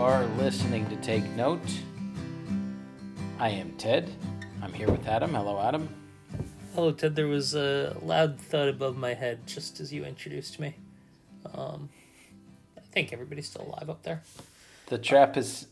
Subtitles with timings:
[0.00, 1.60] are listening to Take Note.
[3.38, 4.10] I am Ted.
[4.62, 5.34] I'm here with Adam.
[5.34, 5.94] Hello, Adam.
[6.74, 7.14] Hello, Ted.
[7.14, 10.74] There was a loud thud above my head just as you introduced me.
[11.54, 11.90] Um,
[12.78, 14.22] I think everybody's still alive up there.
[14.86, 15.66] The trap is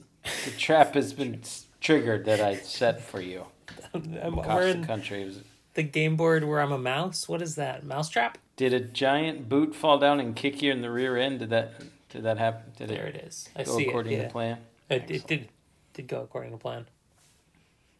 [0.44, 1.40] the trap has been
[1.80, 3.46] triggered that I set for you
[3.94, 5.22] I'm, across the country.
[5.22, 7.28] It was- the game board where I'm a mouse.
[7.30, 7.82] What is that?
[7.84, 8.36] Mousetrap?
[8.56, 11.38] did a giant boot fall down and kick you in the rear end?
[11.38, 11.74] Did that
[12.10, 12.72] did that happen?
[12.76, 13.48] Did There it it is.
[13.56, 14.16] I go see according it.
[14.16, 14.22] Yeah.
[14.24, 14.58] to plan?
[14.90, 15.48] It, it did
[15.94, 16.86] did go according to plan.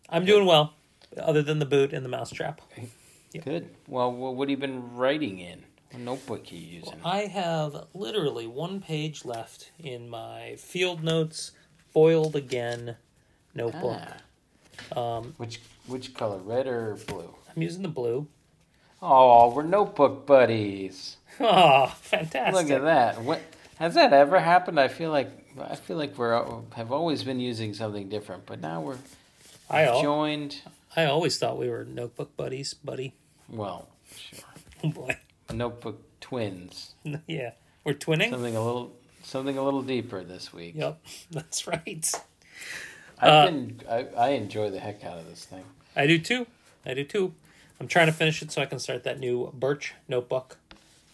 [0.09, 0.75] I'm doing well,
[1.17, 2.61] other than the boot and the mousetrap.
[3.33, 3.45] Yep.
[3.45, 3.71] Good.
[3.87, 5.65] Well, what have you been writing in?
[5.91, 7.01] What notebook are you using?
[7.05, 11.53] I have literally one page left in my field notes,
[11.93, 12.97] foiled again
[13.55, 14.01] notebook.
[14.95, 15.17] Ah.
[15.19, 17.35] Um, Which which color, red or blue?
[17.55, 18.29] I'm using the blue.
[19.03, 21.17] Oh, we're notebook buddies.
[21.41, 22.55] Oh, fantastic!
[22.55, 23.23] Look at that.
[23.23, 23.41] What
[23.79, 24.79] has that ever happened?
[24.79, 26.41] I feel like I feel like we're
[26.75, 28.99] have always been using something different, but now we're
[29.71, 30.61] I al- joined.
[30.97, 33.15] I always thought we were notebook buddies, buddy.
[33.49, 34.41] Well, sure,
[34.85, 35.17] Oh boy,
[35.53, 36.95] notebook twins.
[37.27, 37.53] yeah,
[37.85, 38.31] we're twinning.
[38.31, 40.75] Something a little something a little deeper this week.
[40.77, 42.13] Yep, that's right.
[43.21, 45.65] I've Uh, been I, I enjoy the heck out of this thing.
[45.97, 46.47] I do too.
[46.87, 47.35] I do too.
[47.81, 50.57] I'm trying to finish it so I can start that new Birch notebook,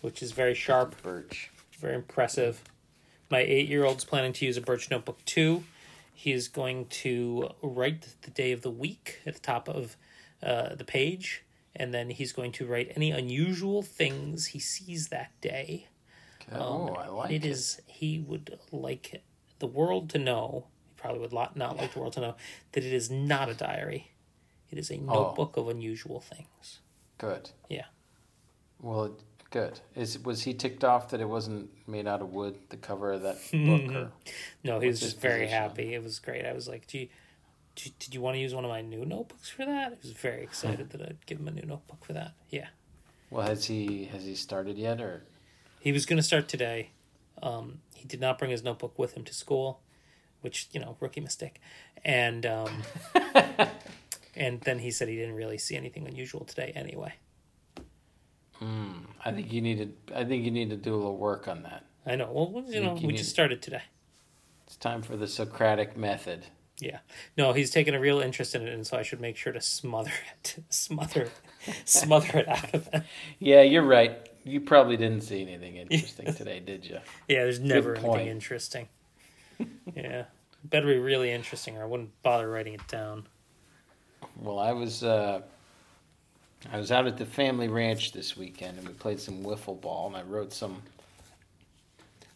[0.00, 1.50] which is very sharp, Birch.
[1.84, 2.62] Very impressive.
[3.30, 5.64] My eight year old's planning to use a Birch notebook too.
[6.12, 9.96] He is going to write the day of the week at the top of
[10.42, 11.42] uh, the page,
[11.76, 15.88] and then he's going to write any unusual things he sees that day.
[16.52, 17.36] Oh, I like it.
[17.36, 19.22] Um, it is he would like
[19.58, 22.34] the world to know he probably would not like the world to know
[22.72, 24.10] that it is not a diary
[24.70, 26.80] it is a notebook of unusual things
[27.18, 27.50] good.
[27.68, 27.86] Yeah.
[28.80, 29.20] Well, it-
[29.54, 29.78] good.
[29.94, 32.56] Is was he ticked off that it wasn't made out of wood?
[32.70, 33.94] The cover of that book.
[33.94, 34.10] Or,
[34.64, 37.08] no he was just very happy it was great i was like do you,
[37.76, 40.42] did you want to use one of my new notebooks for that he was very
[40.42, 42.66] excited that i'd give him a new notebook for that yeah
[43.30, 45.22] well, has he has he started yet or?
[45.80, 46.90] he was going to start today
[47.42, 49.80] um, he did not bring his notebook with him to school
[50.40, 51.60] which you know rookie mistake
[52.04, 52.82] and um,
[54.36, 57.14] and then he said he didn't really see anything unusual today anyway
[59.24, 60.16] I think you need to.
[60.16, 61.84] I think you need to do a little work on that.
[62.06, 62.30] I know.
[62.32, 63.82] Well, you know, you we need- just started today.
[64.66, 66.46] It's time for the Socratic method.
[66.80, 66.98] Yeah.
[67.36, 69.60] No, he's taken a real interest in it, and so I should make sure to
[69.60, 70.10] smother
[70.44, 71.28] it, smother,
[71.84, 73.02] smother it out of it.
[73.38, 74.28] Yeah, you're right.
[74.44, 76.98] You probably didn't see anything interesting today, did you?
[77.28, 78.88] Yeah, there's never anything interesting.
[79.94, 80.24] yeah,
[80.64, 83.28] better be really interesting, or I wouldn't bother writing it down.
[84.36, 85.42] Well, I was uh,
[86.72, 90.06] I was out at the family ranch this weekend, and we played some wiffle ball,
[90.06, 90.82] and I wrote some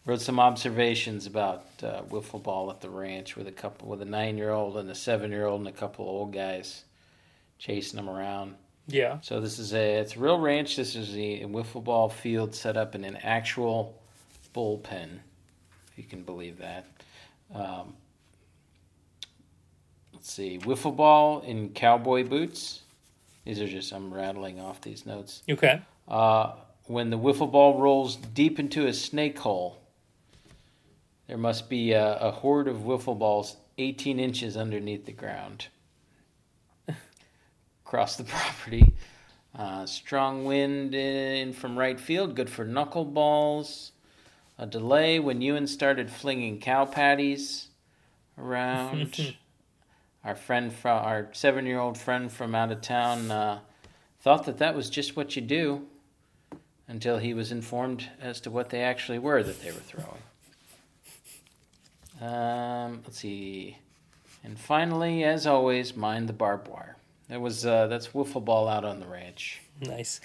[0.05, 4.05] wrote some observations about uh, wiffle ball at the ranch with a couple with a
[4.05, 6.83] nine year old and a seven year old and a couple of old guys
[7.57, 8.55] chasing them around.
[8.87, 9.19] Yeah.
[9.21, 10.75] So this is a it's a real ranch.
[10.75, 14.01] This is a, wiffle ball field set up in an actual
[14.55, 15.19] bullpen,
[15.91, 16.87] if you can believe that.
[17.53, 17.93] Um,
[20.13, 22.81] let's see, wiffle ball in cowboy boots.
[23.45, 25.43] These are just I'm rattling off these notes.
[25.49, 25.81] Okay.
[26.07, 26.53] Uh,
[26.85, 29.79] when the wiffle ball rolls deep into a snake hole,
[31.27, 35.67] there must be a, a horde of wiffle balls 18 inches underneath the ground.
[37.85, 38.93] Across the property.
[39.55, 43.91] Uh, strong wind in from right field, good for knuckleballs.
[44.57, 47.69] A delay when Ewan started flinging cow patties
[48.37, 49.35] around.
[50.23, 53.59] our friend from our seven-year-old friend from out of town uh,
[54.21, 55.85] thought that that was just what you do
[56.87, 60.21] until he was informed as to what they actually were that they were throwing.
[62.21, 63.77] Um, let's see,
[64.43, 66.97] and finally, as always, mind the barbed wire.
[67.29, 70.19] That was uh, that's wiffle ball out on the ranch, Nice.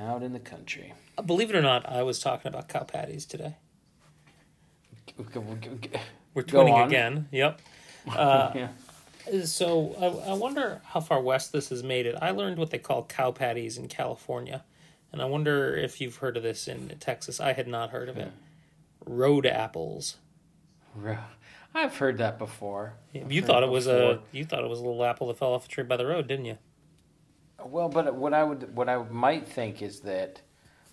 [0.00, 0.92] out in the country.
[1.18, 3.56] Uh, Believe it or not, I was talking about cow patties today.
[5.18, 7.28] We're twinning again.
[7.32, 7.60] Yep.
[8.06, 8.68] Uh, yeah.
[9.44, 9.94] So
[10.26, 12.14] I, I wonder how far west this has made it.
[12.20, 14.64] I learned what they call cow patties in California,
[15.12, 17.40] and I wonder if you've heard of this in Texas.
[17.40, 18.32] I had not heard of it.
[19.06, 20.16] Road apples.
[21.74, 22.94] I've heard that before.
[23.14, 25.54] I've You thought it was a you thought it was a little apple that fell
[25.54, 26.58] off a tree by the road, didn't you?
[27.64, 30.40] Well, but what I would what I might think is that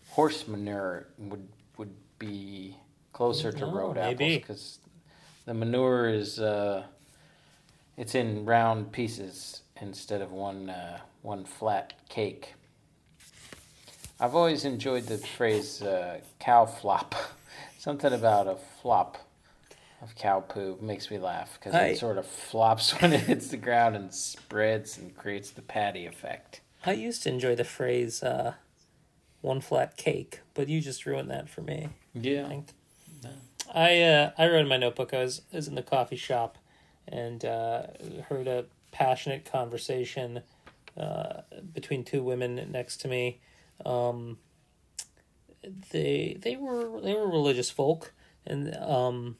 [0.09, 1.47] horse manure would
[1.77, 2.77] would be
[3.13, 4.25] closer to Oh, road maybe.
[4.35, 4.79] apples because
[5.45, 6.83] the manure is uh,
[7.97, 12.53] it's in round pieces instead of one uh, one flat cake.
[14.19, 17.15] I've always enjoyed the phrase uh, cow flop,
[17.79, 19.17] something about a flop.
[20.01, 23.57] of cow poo makes me laugh because it sort of flops when it hits the
[23.57, 26.61] ground and spreads and creates the patty effect.
[26.85, 28.53] I used to enjoy the phrase uh,
[29.41, 31.89] "one flat cake," but you just ruined that for me.
[32.15, 32.47] I Yeah.
[32.47, 32.67] think.
[33.73, 35.13] I uh, I wrote in my notebook.
[35.13, 36.57] I was, I was in the coffee shop
[37.11, 37.83] and uh,
[38.29, 40.41] heard a passionate conversation
[40.97, 41.41] uh,
[41.73, 43.39] between two women next to me.
[43.85, 44.37] Um,
[45.91, 48.13] they they were they were religious folk,
[48.45, 49.37] and um,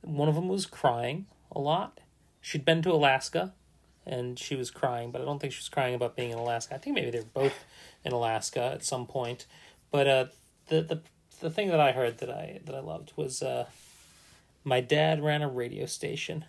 [0.00, 2.00] one of them was crying a lot.
[2.40, 3.54] She'd been to Alaska,
[4.04, 6.74] and she was crying, but I don't think she was crying about being in Alaska.
[6.74, 7.64] I think maybe they were both
[8.04, 9.46] in Alaska at some point.
[9.90, 10.24] But uh,
[10.68, 11.02] the the
[11.40, 13.66] the thing that I heard that I that I loved was uh,
[14.64, 16.44] my dad ran a radio station,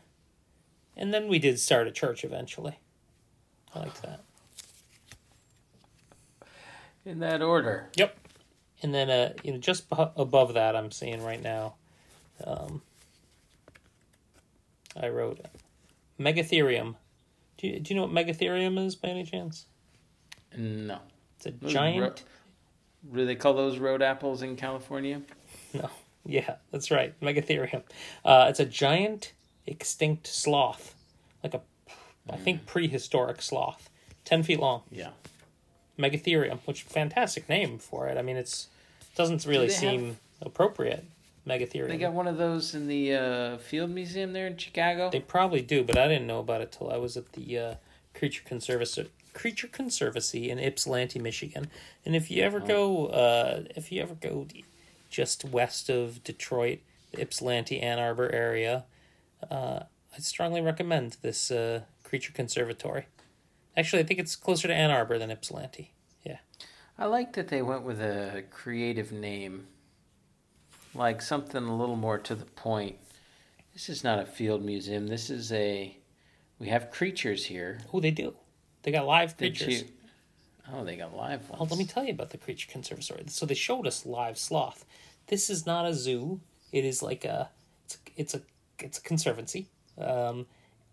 [0.95, 2.79] and then we did start a church eventually.
[3.73, 4.21] I liked that.
[7.05, 7.89] In that order.
[7.95, 8.17] Yep.
[8.81, 11.75] And then uh, you know, just above that, I'm seeing right now.
[12.45, 12.81] Um,
[15.01, 15.39] I wrote
[16.19, 16.95] Megatherium.
[17.57, 19.65] Do you, do you know what Megatherium is by any chance?
[20.57, 20.99] No.
[21.37, 22.01] It's a Those giant.
[22.01, 25.21] ro- do they call those road apples in California?
[25.73, 25.89] No.
[26.25, 27.19] Yeah, that's right.
[27.21, 27.83] Megatherium.
[28.23, 29.33] Uh, it's a giant
[29.67, 30.95] extinct sloth,
[31.43, 31.61] like a,
[32.29, 33.89] I think prehistoric sloth,
[34.23, 34.83] ten feet long.
[34.91, 35.09] Yeah.
[35.99, 38.17] Megatherium, which fantastic name for it.
[38.17, 38.67] I mean, it's
[39.15, 41.05] doesn't really have- seem appropriate.
[41.47, 41.89] Megatherium.
[41.89, 45.09] They got one of those in the uh, Field Museum there in Chicago.
[45.09, 47.75] They probably do, but I didn't know about it till I was at the uh,
[48.13, 51.69] Creature Conservancy Creature Conservancy in Ypsilanti, Michigan.
[52.05, 54.47] And if you ever go, uh, if you ever go
[55.13, 56.79] just west of Detroit,
[57.11, 58.85] the Ypsilanti Ann Arbor area,
[59.49, 59.81] uh,
[60.15, 63.05] I strongly recommend this uh, Creature Conservatory.
[63.77, 65.91] Actually, I think it's closer to Ann Arbor than Ypsilanti.
[66.23, 66.39] Yeah,
[66.97, 69.67] I like that they went with a creative name,
[70.95, 72.97] like something a little more to the point.
[73.73, 75.07] This is not a field museum.
[75.07, 75.97] This is a.
[76.59, 77.81] We have creatures here.
[77.93, 78.35] oh, they do.
[78.83, 79.81] They got live creatures.
[79.81, 79.87] you?
[80.71, 81.59] Oh, they got live ones.
[81.59, 83.23] Well, let me tell you about the Creature Conservatory.
[83.27, 84.85] So they showed us live sloth.
[85.27, 86.39] This is not a zoo.
[86.71, 87.49] It is like a
[87.85, 88.41] it's it's a
[88.79, 89.67] it's a conservancy.
[89.97, 90.45] Um,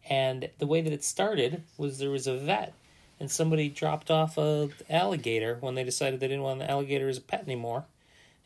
[0.08, 2.74] and the way that it started was there was a vet
[3.20, 7.18] and somebody dropped off a alligator when they decided they didn't want the alligator as
[7.18, 7.84] a pet anymore.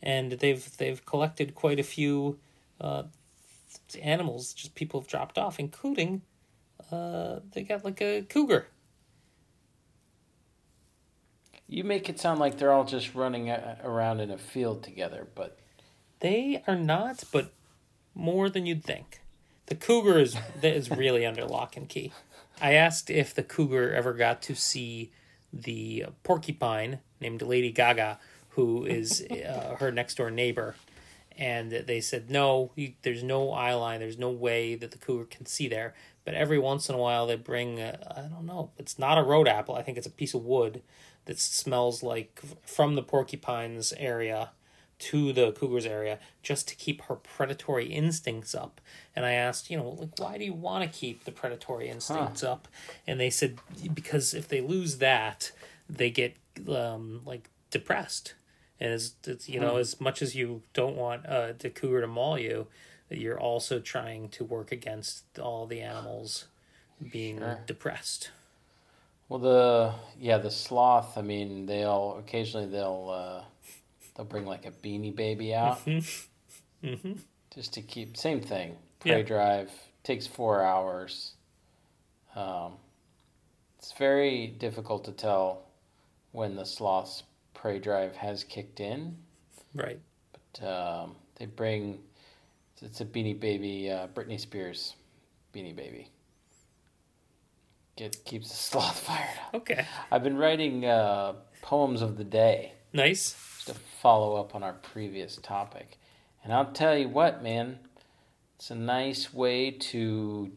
[0.03, 2.37] And they've they've collected quite a few
[2.79, 3.03] uh,
[4.01, 6.21] animals just people have dropped off, including
[6.91, 8.67] uh, they got like a cougar.
[11.67, 15.27] You make it sound like they're all just running a- around in a field together,
[15.35, 15.57] but
[16.21, 17.51] They are not, but
[18.13, 19.19] more than you'd think.
[19.67, 22.13] The cougar is is really under lock and key.
[22.61, 25.11] I asked if the cougar ever got to see
[25.51, 28.19] the porcupine named Lady Gaga,
[28.49, 30.75] who is uh, her next door neighbor,
[31.37, 32.71] and they said no.
[32.75, 33.99] You, there's no eye line.
[33.99, 35.93] There's no way that the cougar can see there.
[36.23, 38.71] But every once in a while, they bring I don't know.
[38.77, 39.75] It's not a road apple.
[39.75, 40.81] I think it's a piece of wood
[41.25, 44.51] that smells like from the porcupine's area
[44.97, 48.79] to the cougar's area just to keep her predatory instincts up.
[49.15, 52.43] And I asked, you know, like, why do you want to keep the predatory instincts
[52.43, 52.67] up?
[53.05, 53.59] And they said,
[53.93, 55.51] because if they lose that,
[55.89, 56.37] they get
[56.69, 58.35] um, like depressed.
[58.79, 62.07] And as it's, you know, as much as you don't want uh, the cougar to
[62.07, 62.67] maul you,
[63.09, 66.45] you're also trying to work against all the animals
[67.11, 67.59] being Sure.
[67.67, 68.31] depressed.
[69.29, 71.17] Well, the yeah, the sloth.
[71.17, 73.43] I mean, they'll occasionally they'll uh,
[74.15, 75.79] they'll bring like a beanie baby out
[76.83, 77.13] Mm-hmm.
[77.53, 78.77] just to keep same thing.
[78.99, 79.23] Prey Yeah.
[79.23, 79.71] drive
[80.03, 81.33] takes four hours.
[82.35, 82.73] Um,
[83.79, 85.63] it's very difficult to tell
[86.31, 89.17] when the sloth's prey drive has kicked in.
[89.73, 89.99] Right.
[90.31, 91.99] But um, they bring
[92.81, 94.93] it's a beanie baby, uh, Britney Spears
[95.55, 96.09] beanie baby.
[97.95, 99.55] Get keeps the sloth fired up.
[99.55, 99.85] Okay.
[100.11, 103.33] I've been writing uh, poems of the day Nice.
[103.55, 105.97] just to follow up on our previous topic,
[106.43, 107.79] and I'll tell you what, man,
[108.57, 110.51] it's a nice way to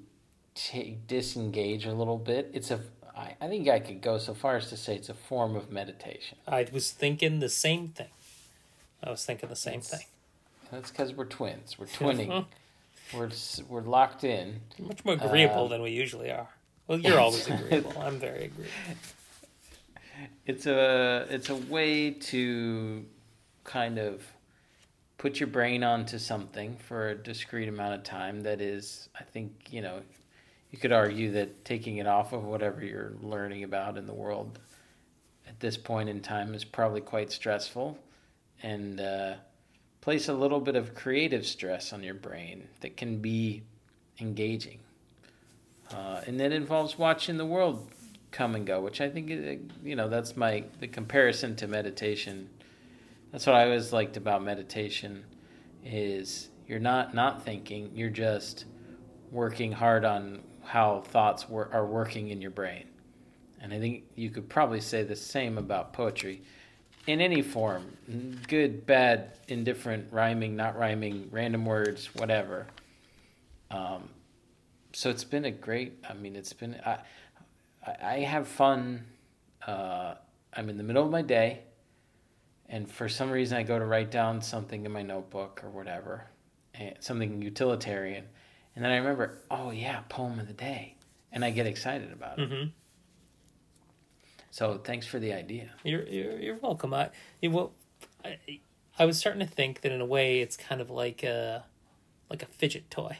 [0.54, 2.50] take disengage a little bit.
[2.52, 2.80] It's a
[3.16, 5.70] I, I think I could go so far as to say it's a form of
[5.72, 6.38] meditation.
[6.46, 8.08] I was thinking the same thing.
[9.02, 10.04] I was thinking the same thing.
[10.70, 11.76] That's because we're twins.
[11.78, 12.46] We're twinning.
[13.14, 13.30] we're
[13.68, 14.60] we're locked in.
[14.80, 16.48] Much more agreeable Uh, than we usually are.
[16.88, 17.92] Well, you're always agreeable.
[18.00, 18.72] I'm very agreeable.
[20.46, 23.04] It's a it's a way to
[23.64, 24.22] kind of
[25.18, 29.68] put your brain onto something for a discrete amount of time that is I think,
[29.70, 30.00] you know,
[30.70, 34.58] you could argue that taking it off of whatever you're learning about in the world
[35.46, 37.98] at this point in time is probably quite stressful
[38.62, 39.34] and uh,
[40.00, 43.62] place a little bit of creative stress on your brain that can be
[44.20, 44.78] engaging.
[45.92, 47.88] Uh, and that involves watching the world
[48.30, 52.48] come and go, which I think uh, you know that's my the comparison to meditation.
[53.32, 55.24] That's what I always liked about meditation
[55.84, 58.66] is you're not not thinking, you're just
[59.30, 62.84] working hard on how thoughts wor- are working in your brain.
[63.60, 66.42] And I think you could probably say the same about poetry
[67.06, 67.96] in any form
[68.46, 72.66] good, bad, indifferent, rhyming, not rhyming, random words, whatever.
[73.70, 74.08] Um,
[74.92, 76.98] so it's been a great, I mean, it's been, I,
[78.02, 79.04] I have fun.
[79.66, 80.14] Uh,
[80.54, 81.60] I'm in the middle of my day,
[82.68, 86.26] and for some reason, I go to write down something in my notebook or whatever,
[87.00, 88.24] something utilitarian,
[88.74, 90.96] and then I remember, oh yeah, poem of the day,
[91.32, 92.50] and I get excited about it.
[92.50, 92.68] Mm-hmm.
[94.50, 95.70] So thanks for the idea.
[95.84, 96.94] You're you're, you're welcome.
[96.94, 97.10] I
[97.42, 97.72] well,
[98.24, 98.38] I,
[98.98, 101.64] I was starting to think that in a way it's kind of like a
[102.30, 103.18] like a fidget toy.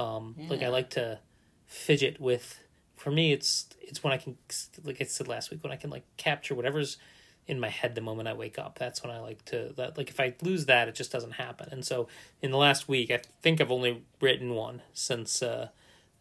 [0.00, 0.48] Um, yeah.
[0.48, 1.18] Like I like to
[1.66, 2.60] fidget with.
[2.96, 4.36] For me, it's it's when I can
[4.84, 6.98] like I said last week when I can like capture whatever's
[7.46, 8.78] in my head the moment I wake up.
[8.78, 11.68] That's when I like to that like if I lose that it just doesn't happen.
[11.72, 12.08] And so
[12.42, 15.68] in the last week I think I've only written one since uh,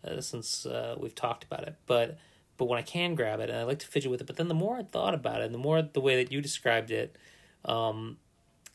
[0.05, 1.75] uh since uh, we've talked about it.
[1.85, 2.17] But
[2.57, 4.47] but when I can grab it and I like to fidget with it, but then
[4.47, 7.17] the more I thought about it, and the more the way that you described it,
[7.65, 8.17] um,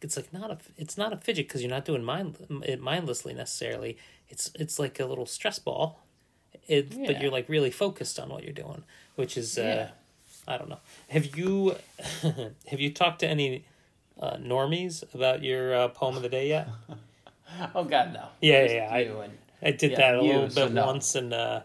[0.01, 3.35] it's like not a it's not a fidget because you're not doing mind it mindlessly
[3.35, 3.97] necessarily.
[4.29, 6.01] It's it's like a little stress ball,
[6.67, 7.07] it yeah.
[7.07, 8.85] but you're like really focused on what you're doing,
[9.17, 9.89] which is uh, yeah.
[10.47, 10.81] I don't know.
[11.09, 11.77] Have you
[12.23, 13.65] have you talked to any
[14.21, 16.69] uh, normies about your uh, poem of the day yet?
[17.75, 18.29] oh God, no.
[18.41, 18.89] Yeah, Just yeah.
[18.91, 20.87] I, and, I did yeah, that a little bit so no.
[20.87, 21.61] once, and uh,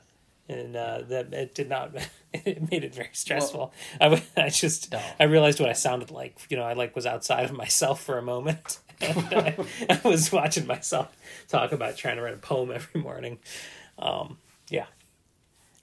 [0.50, 1.96] and uh, that it did not.
[2.34, 3.72] it made it very stressful.
[4.01, 5.01] Well, I, I just no.
[5.20, 6.39] I realized what I sounded like.
[6.50, 8.79] You know, I like was outside of myself for a moment.
[9.01, 9.56] And I,
[9.89, 11.15] I was watching myself
[11.48, 13.39] talk about trying to write a poem every morning.
[13.98, 14.38] Um,
[14.68, 14.88] yeah,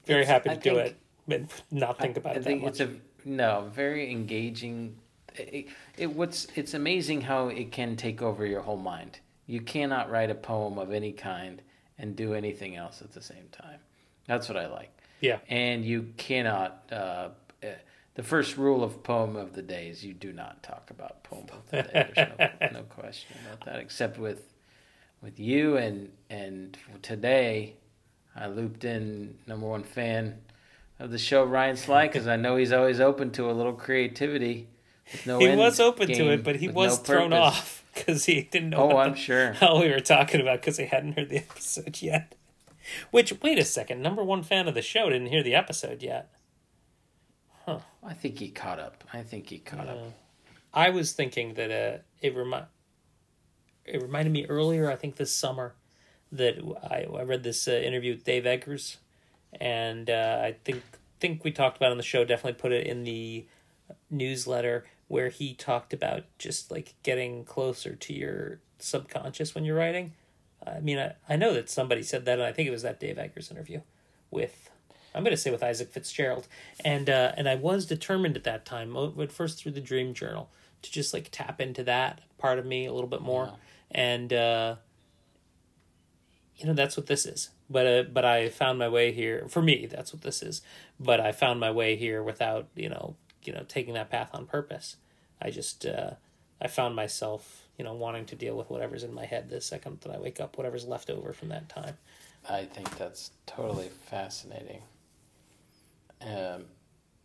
[0.04, 2.40] very it's, happy to I do it, but not think about I, it.
[2.40, 2.72] I think much.
[2.72, 2.90] it's a
[3.24, 4.98] no very engaging.
[5.34, 9.20] It, it what's it's amazing how it can take over your whole mind.
[9.46, 11.62] You cannot write a poem of any kind
[11.98, 13.78] and do anything else at the same time.
[14.26, 14.90] That's what I like.
[15.20, 15.38] Yeah.
[15.48, 16.82] And you cannot.
[16.90, 17.28] Uh,
[17.62, 17.68] uh,
[18.14, 21.46] the first rule of poem of the day is you do not talk about poem
[21.52, 22.10] of the day.
[22.14, 24.52] There's no, no question about that, except with
[25.22, 27.74] with you and and today,
[28.34, 30.38] I looped in number one fan
[30.98, 34.68] of the show Ryan Sly because I know he's always open to a little creativity.
[35.24, 38.70] No he was open to it, but he was no thrown off because he didn't
[38.70, 38.92] know.
[38.92, 39.52] Oh, I'm the, sure.
[39.52, 42.34] How we were talking about because he hadn't heard the episode yet.
[43.10, 46.30] Which, wait a second, number one fan of the show didn't hear the episode yet.
[47.64, 47.80] Huh.
[48.02, 49.04] I think he caught up.
[49.12, 49.98] I think he caught up.
[50.72, 52.66] I was thinking that uh, it remi-
[53.84, 55.74] it reminded me earlier, I think this summer,
[56.32, 58.98] that I, I read this uh, interview with Dave Eggers,
[59.60, 60.82] and uh, I think
[61.18, 62.24] think we talked about on the show.
[62.24, 63.46] Definitely put it in the
[64.10, 70.12] newsletter where he talked about just like getting closer to your subconscious when you're writing
[70.64, 73.00] I mean, I, I know that somebody said that, and I think it was that
[73.00, 73.80] Dave Eggers interview
[74.30, 74.70] with,
[75.14, 76.46] I'm going to say with Isaac Fitzgerald,
[76.84, 80.50] and uh, and I was determined at that time, at first through the Dream Journal,
[80.82, 84.02] to just like tap into that part of me a little bit more, yeah.
[84.02, 84.76] and uh,
[86.56, 87.50] you know that's what this is.
[87.68, 89.86] But uh, but I found my way here for me.
[89.86, 90.62] That's what this is.
[90.98, 94.46] But I found my way here without you know you know taking that path on
[94.46, 94.96] purpose.
[95.40, 96.12] I just uh,
[96.60, 100.00] I found myself you know, wanting to deal with whatever's in my head the second
[100.00, 101.96] that I wake up, whatever's left over from that time.
[102.48, 104.82] I think that's totally fascinating.
[106.20, 106.64] Um,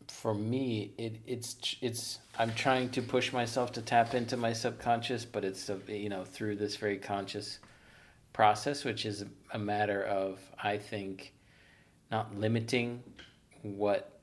[0.07, 5.25] for me, it it's it's I'm trying to push myself to tap into my subconscious,
[5.25, 7.59] but it's a, you know through this very conscious
[8.33, 11.33] process, which is a matter of I think
[12.11, 13.03] not limiting
[13.61, 14.19] what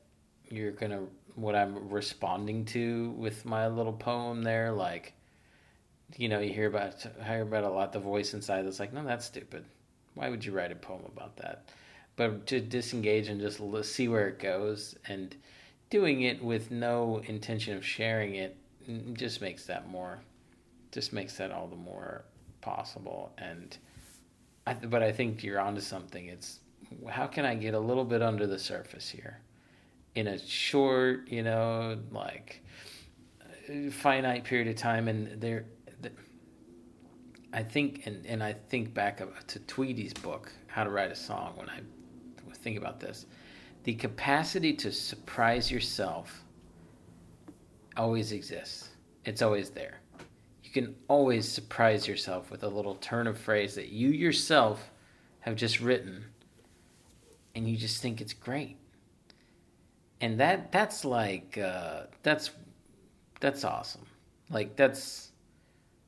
[0.50, 1.04] you're gonna
[1.36, 5.14] what I'm responding to with my little poem there, like
[6.16, 9.04] you know, you hear about hear about a lot the voice inside that's like, no,
[9.04, 9.64] that's stupid.
[10.14, 11.68] Why would you write a poem about that?
[12.16, 13.60] But to disengage and just
[13.94, 15.36] see where it goes and
[15.90, 18.56] doing it with no intention of sharing it
[18.88, 20.20] mm, just makes that more,
[20.90, 22.24] just makes that all the more
[22.60, 23.32] possible.
[23.38, 23.76] And
[24.66, 26.26] I, but I think you're onto something.
[26.26, 26.60] It's
[27.08, 29.38] how can I get a little bit under the surface here,
[30.14, 32.62] in a short, you know, like
[33.42, 35.66] uh, finite period of time, and there
[37.52, 41.52] I think, and, and I think back to Tweedy's book, How to Write a Song,
[41.56, 41.80] when I
[42.62, 43.26] think about this.
[43.84, 46.44] The capacity to surprise yourself
[47.96, 48.90] always exists.
[49.24, 50.00] It's always there.
[50.62, 54.90] you can always surprise yourself with a little turn of phrase that you yourself
[55.40, 56.24] have just written
[57.54, 58.76] and you just think it's great.
[60.20, 62.50] And that that's like uh, that's
[63.40, 64.04] that's awesome.
[64.50, 65.27] Like that's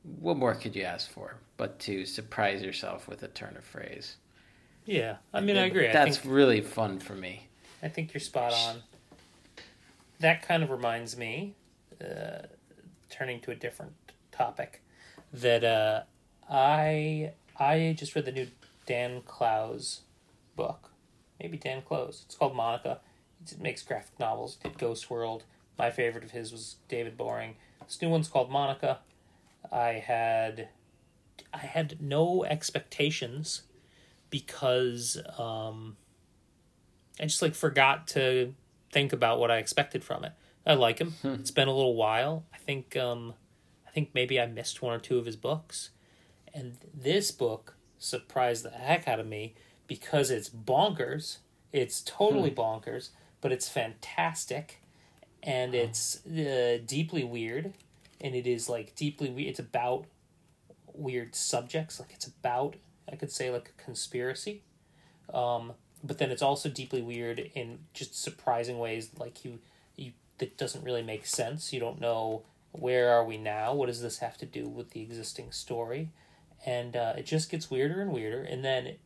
[0.02, 4.16] what more could you ask for but to surprise yourself with a turn of phrase?
[4.86, 5.86] Yeah, I mean, I agree.
[5.88, 7.48] That's I think, really fun for me.
[7.82, 8.82] I think you're spot on.
[10.20, 11.54] That kind of reminds me,
[12.02, 12.46] uh,
[13.10, 13.92] turning to a different
[14.32, 14.82] topic,
[15.32, 16.02] that uh,
[16.48, 18.48] I I just read the new
[18.86, 20.00] Dan Clowes
[20.56, 20.90] book,
[21.38, 22.22] maybe Dan Clowes.
[22.26, 23.00] It's called Monica.
[23.42, 24.56] It makes graphic novels.
[24.56, 25.44] Did Ghost World.
[25.78, 27.56] My favorite of his was David Boring.
[27.86, 28.98] This new one's called Monica.
[29.72, 30.68] I had
[31.52, 33.62] I had no expectations
[34.30, 35.96] because um,
[37.20, 38.54] I just like forgot to
[38.92, 40.32] think about what I expected from it.
[40.66, 41.12] I like him.
[41.22, 41.34] Hmm.
[41.34, 42.44] It's been a little while.
[42.52, 43.34] I think um,
[43.86, 45.90] I think maybe I missed one or two of his books,
[46.52, 49.54] and this book surprised the heck out of me
[49.86, 51.38] because it's bonkers.
[51.72, 53.10] It's totally bonkers,
[53.40, 54.82] but it's fantastic,
[55.42, 57.74] and it's uh, deeply weird,
[58.20, 59.30] and it is like deeply.
[59.48, 60.06] It's about
[60.92, 62.76] weird subjects, like it's about
[63.10, 64.62] I could say like a conspiracy,
[65.32, 65.72] um,
[66.02, 69.10] but then it's also deeply weird in just surprising ways.
[69.18, 69.58] Like you,
[69.96, 71.72] you that doesn't really make sense.
[71.72, 73.74] You don't know where are we now.
[73.74, 76.10] What does this have to do with the existing story?
[76.64, 78.42] And uh, it just gets weirder and weirder.
[78.42, 78.96] And then,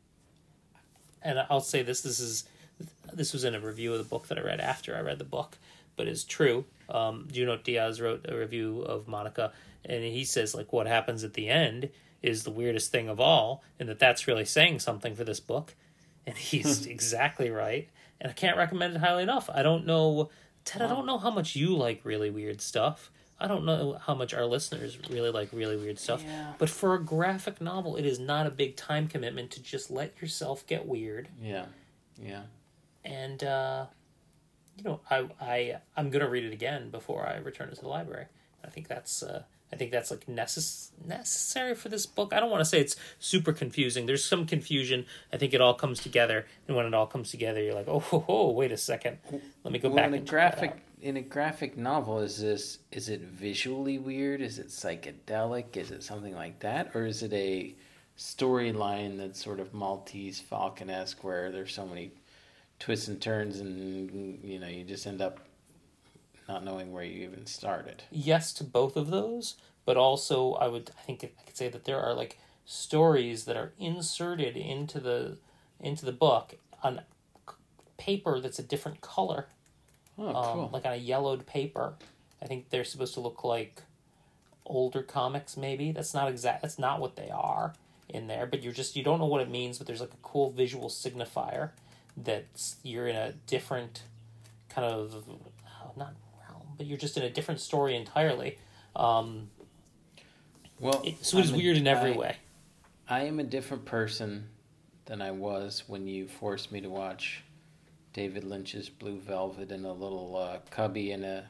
[1.22, 2.44] and I'll say this: this is
[3.12, 5.24] this was in a review of the book that I read after I read the
[5.24, 5.56] book,
[5.96, 6.64] but it's true.
[6.88, 9.52] Um, Junot Díaz wrote a review of Monica,
[9.84, 11.90] and he says like what happens at the end
[12.22, 15.74] is the weirdest thing of all, and that that's really saying something for this book.
[16.26, 17.88] And he's exactly right.
[18.20, 19.50] And I can't recommend it highly enough.
[19.52, 20.30] I don't know,
[20.64, 20.80] Ted.
[20.82, 23.10] I don't know how much you like really weird stuff.
[23.38, 26.22] I don't know how much our listeners really like really weird stuff.
[26.24, 26.52] Yeah.
[26.56, 30.14] But for a graphic novel, it is not a big time commitment to just let
[30.22, 31.66] yourself get weird Yeah,
[32.16, 32.42] yeah.
[33.04, 33.86] and uh,
[34.76, 37.88] you know, I I I'm gonna read it again before I return it to the
[37.88, 38.26] library.
[38.64, 42.32] I think that's uh, I think that's like necess- necessary for this book.
[42.32, 44.06] I don't want to say it's super confusing.
[44.06, 45.06] There's some confusion.
[45.32, 48.00] I think it all comes together, and when it all comes together, you're like, oh,
[48.00, 49.18] ho, ho, wait a second,
[49.64, 50.06] let me go well, back.
[50.06, 53.98] in a and check that graphic in a graphic novel, is this is it visually
[53.98, 54.40] weird?
[54.40, 55.76] Is it psychedelic?
[55.76, 57.74] Is it something like that, or is it a
[58.16, 62.12] storyline that's sort of Maltese Falcon esque, where there's so many
[62.84, 65.40] twists and turns, and you know you just end up
[66.48, 68.02] not knowing where you even started.
[68.10, 71.84] yes to both of those, but also I would I think I could say that
[71.86, 75.38] there are like stories that are inserted into the
[75.80, 77.00] into the book on
[77.96, 79.46] paper that's a different color,
[80.18, 80.70] Oh, um, cool.
[80.72, 81.94] like on a yellowed paper.
[82.42, 83.82] I think they're supposed to look like
[84.66, 85.56] older comics.
[85.56, 86.60] Maybe that's not exact.
[86.60, 87.72] That's not what they are
[88.10, 88.44] in there.
[88.46, 89.78] But you're just you don't know what it means.
[89.78, 91.70] But there's like a cool visual signifier
[92.16, 92.44] that
[92.82, 94.02] you're in a different
[94.68, 95.24] kind of
[95.96, 96.14] not
[96.48, 98.58] realm, but you're just in a different story entirely.
[98.96, 99.50] Um,
[100.80, 102.36] well, it, so it is I'm a- weird in every I- way.
[103.08, 104.48] I am a different person
[105.06, 107.42] than I was when you forced me to watch
[108.14, 111.44] David Lynch's Blue Velvet in a little uh, cubby in a,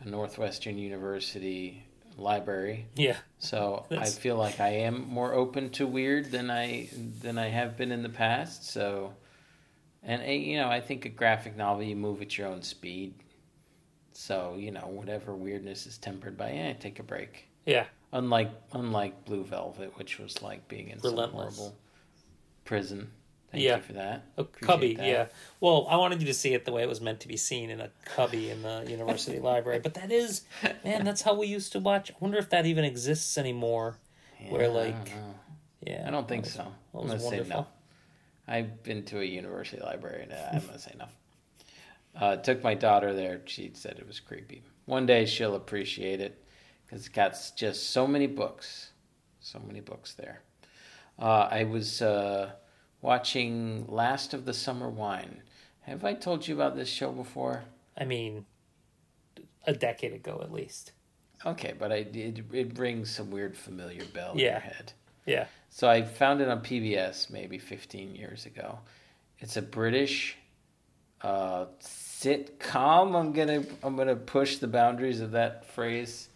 [0.00, 1.84] a Northwestern University
[2.18, 2.86] library.
[2.96, 6.88] Yeah, So I feel like I am more open to weird than I
[7.20, 8.68] than I have been in the past.
[8.68, 9.12] So,
[10.02, 13.14] and uh, you know, I think a graphic novel you move at your own speed.
[14.12, 17.46] So you know, whatever weirdness is tempered by, eh, take a break.
[17.64, 21.74] yeah, Unlike unlike Blue Velvet, which was like being in some horrible
[22.64, 23.10] prison.
[23.50, 23.76] Thank Yeah.
[23.76, 24.24] you for that.
[24.38, 24.94] a Appreciate cubby.
[24.94, 25.06] that.
[25.06, 25.26] Yeah.
[25.60, 27.68] Well, I wanted you to see it the way it was meant to be seen
[27.68, 29.80] in a cubby in the university library.
[29.80, 30.42] But that is,
[30.84, 32.10] man, that's how we used to watch.
[32.10, 33.98] I wonder if that even exists anymore.
[34.48, 35.34] Where, I like, know.
[35.86, 36.66] Yeah, I don't think so.
[36.94, 37.66] I'm gonna say no.
[38.46, 41.06] I've been to a university library and I'm gonna say no.
[42.14, 43.40] Uh, took my daughter there.
[43.46, 44.62] She said it was creepy.
[44.84, 46.44] One day she'll appreciate it
[46.84, 48.90] because it's got just so many books,
[49.40, 50.42] so many books there.
[51.18, 52.52] Uh, I was uh,
[53.00, 55.42] watching Last of the Summer Wine.
[55.82, 57.64] Have I told you about this show before?
[57.96, 58.44] I mean,
[59.66, 60.92] a decade ago at least.
[61.44, 64.92] Okay, but I it, it rings some weird familiar bell in your head.
[65.26, 65.46] Yeah.
[65.74, 68.78] So I found it on PBS maybe 15 years ago.
[69.38, 70.36] It's a British
[71.22, 73.18] uh, sitcom.
[73.18, 76.28] I'm gonna I'm gonna push the boundaries of that phrase.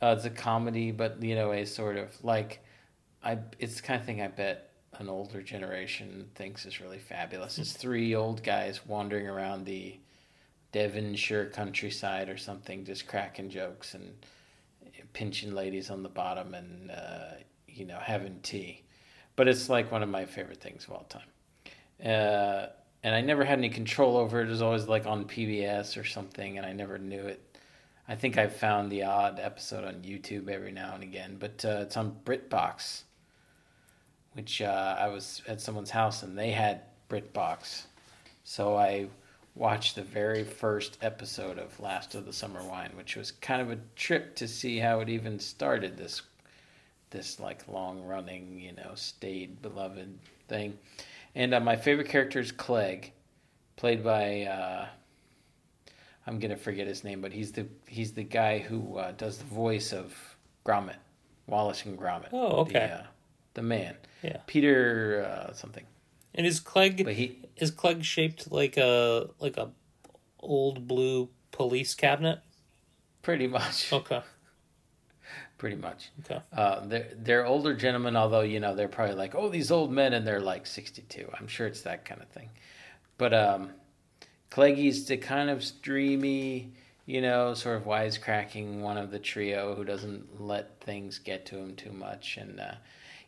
[0.00, 2.60] Uh, it's a comedy, but you know, a sort of like
[3.22, 3.38] I.
[3.58, 7.58] It's the kind of thing I bet an older generation thinks is really fabulous.
[7.58, 9.98] It's three old guys wandering around the
[10.70, 14.14] Devonshire countryside or something, just cracking jokes and
[15.12, 17.34] pinching ladies on the bottom and uh,
[17.78, 18.82] you know having tea.
[19.36, 21.22] But it's like one of my favorite things of all time.
[22.04, 22.66] Uh,
[23.02, 24.48] and I never had any control over it.
[24.48, 27.40] It was always like on PBS or something, and I never knew it.
[28.08, 31.80] I think I found the odd episode on YouTube every now and again, but uh,
[31.82, 33.02] it's on BritBox,
[34.32, 37.82] which uh, I was at someone's house and they had BritBox,
[38.44, 39.08] so I
[39.54, 43.70] watched the very first episode of Last of the Summer Wine, which was kind of
[43.70, 46.22] a trip to see how it even started this
[47.10, 50.18] this like long running, you know, stayed beloved
[50.48, 50.78] thing.
[51.34, 53.12] And uh, my favorite character is Clegg,
[53.76, 54.86] played by uh,
[56.26, 59.44] I'm gonna forget his name, but he's the he's the guy who uh, does the
[59.44, 60.14] voice of
[60.64, 60.96] Gromit,
[61.46, 62.28] Wallace and Gromit.
[62.32, 62.72] Oh, okay.
[62.72, 63.06] The, uh,
[63.54, 63.96] the man.
[64.22, 64.38] Yeah.
[64.46, 65.84] Peter uh, something.
[66.34, 69.70] And is Clegg But he is Clegg shaped like a like a
[70.40, 72.40] old blue police cabinet?
[73.22, 73.92] pretty much.
[73.92, 74.22] Okay.
[75.58, 76.10] Pretty much.
[76.20, 76.40] Okay.
[76.52, 80.12] Uh, they're they're older gentlemen, although you know they're probably like, oh, these old men,
[80.12, 81.28] and they're like sixty-two.
[81.38, 82.48] I'm sure it's that kind of thing.
[83.16, 83.70] But um,
[84.50, 86.74] Cleggy's the kind of dreamy,
[87.06, 91.56] you know, sort of wisecracking one of the trio who doesn't let things get to
[91.56, 92.74] him too much, and uh,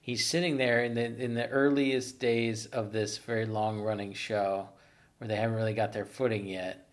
[0.01, 4.69] he's sitting there in the in the earliest days of this very long-running show,
[5.19, 6.87] where they haven't really got their footing yet.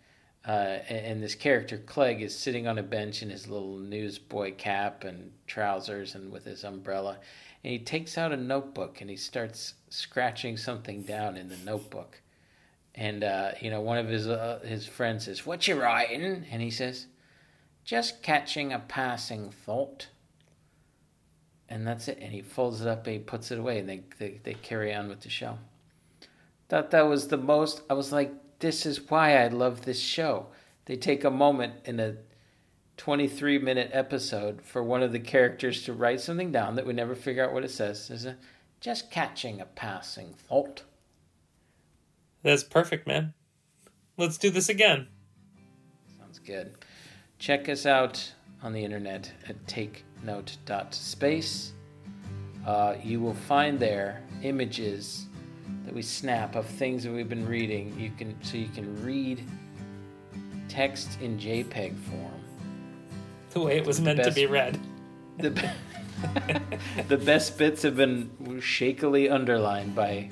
[0.48, 5.04] Uh, and, this character Clegg is sitting on a bench in his little newsboy cap
[5.04, 7.18] and trousers and with his umbrella,
[7.62, 12.22] and he takes out a notebook and he starts scratching something down in the notebook.
[12.94, 16.62] And uh, you know, one of his uh, his friends says, "What you writing?" And
[16.62, 17.08] he says,
[17.84, 20.08] "Just catching a passing thought."
[21.68, 22.18] And that's it.
[22.22, 24.94] And he folds it up and he puts it away, and they they, they carry
[24.94, 25.58] on with the show.
[26.70, 27.82] Thought that was the most.
[27.90, 30.46] I was like, this is why I love this show.
[30.86, 32.16] They take a moment in a
[32.96, 37.14] 23 minute episode for one of the characters to write something down that we never
[37.14, 38.10] figure out what it says.
[38.10, 38.26] Is
[38.80, 40.82] just catching a passing thought.
[42.42, 43.34] That's perfect, man.
[44.16, 45.06] Let's do this again.
[46.18, 46.74] Sounds good.
[47.38, 51.72] Check us out on the internet at takenote.space.
[52.66, 55.27] Uh, you will find there images
[55.84, 57.98] that we snap of things that we've been reading.
[57.98, 59.42] You can so you can read
[60.68, 62.44] text in JPEG form.
[63.50, 64.78] The way it was meant to be read.
[65.38, 65.72] The,
[67.08, 70.30] the best bits have been shakily underlined by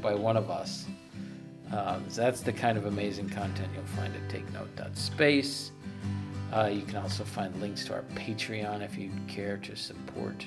[0.00, 0.86] by one of us.
[1.72, 5.72] Um, so that's the kind of amazing content you'll find at takenote.space.
[6.52, 10.46] Uh, you can also find links to our Patreon if you care to support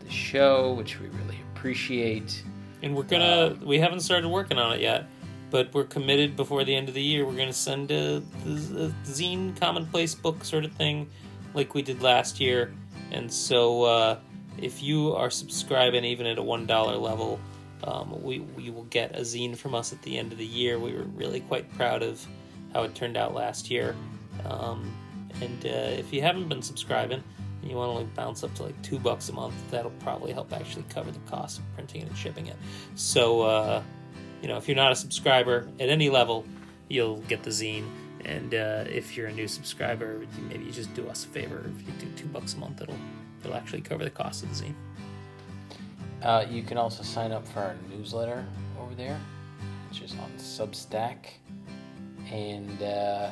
[0.00, 2.42] the show, which we really appreciate.
[2.82, 5.06] And we're gonna we haven't started working on it yet,
[5.50, 7.26] but we're committed before the end of the year.
[7.26, 11.08] We're gonna send a, a zine commonplace book sort of thing,
[11.54, 12.72] like we did last year.
[13.10, 14.18] And so, uh,
[14.58, 17.40] if you are subscribing even at a one dollar level,
[17.84, 20.78] um, we we will get a zine from us at the end of the year.
[20.78, 22.24] We were really quite proud of
[22.72, 23.96] how it turned out last year.
[24.44, 24.92] Um,
[25.40, 27.22] and uh, if you haven't been subscribing,
[27.62, 30.52] you want to like bounce up to like two bucks a month, that'll probably help
[30.52, 32.56] actually cover the cost of printing it and shipping it.
[32.94, 33.82] So, uh,
[34.42, 36.44] you know, if you're not a subscriber at any level,
[36.88, 37.88] you'll get the zine.
[38.24, 41.70] And uh, if you're a new subscriber, maybe you just do us a favor.
[41.78, 42.96] If you do two bucks a month, it'll
[43.42, 44.74] it'll actually cover the cost of the zine.
[46.22, 48.44] Uh, you can also sign up for our newsletter
[48.80, 49.20] over there,
[49.88, 51.26] which is on Substack.
[52.30, 53.30] And uh,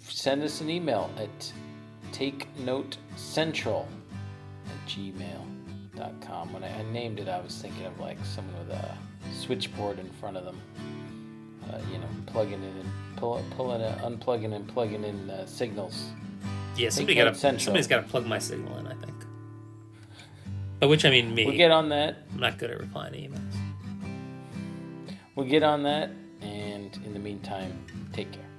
[0.00, 1.52] send us an email at
[2.12, 3.86] takenotecentral
[4.66, 6.52] at gmail.com.
[6.52, 8.96] When I, I named it, I was thinking of like someone with a
[9.32, 10.60] switchboard in front of them.
[11.70, 16.06] Uh, you know, plugging in and pull, pulling, uh, unplugging and plugging in uh, signals.
[16.76, 17.64] Yeah, somebody Note got Central.
[17.64, 18.86] somebody's got to plug my signal in.
[18.86, 19.14] I think.
[20.80, 21.44] By which I mean me.
[21.44, 22.24] We'll get on that.
[22.32, 23.54] I'm not good at replying to emails.
[25.36, 26.10] We'll get on that.
[26.40, 27.78] And in the meantime,
[28.12, 28.49] take care.